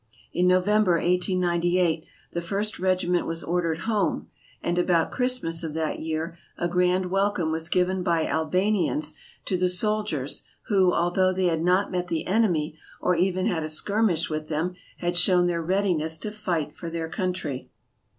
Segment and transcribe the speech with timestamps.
[0.33, 4.31] In November, 1898, the First Regiment was ordered home
[4.63, 9.13] and about Christmas of that year a grand welcome was given by Albanians
[9.45, 13.69] to the soldiers who, although they had not met the enemy or even had a
[13.69, 17.69] skirmish with them, had shown their readiness to fight for their country.